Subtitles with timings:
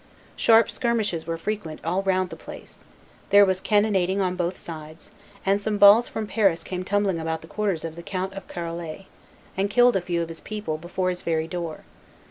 [0.35, 2.83] Sharp skirmishes were frequent all round the place;
[3.29, 5.11] there was cannonading on both sides;
[5.45, 9.05] and some balls from Paris came tumbling about the quarters of the Count of Charolais,
[9.55, 11.81] and killed a few of his people before his very door.